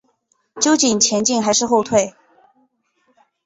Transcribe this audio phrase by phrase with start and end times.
[0.59, 2.15] 究竟前进还是后退？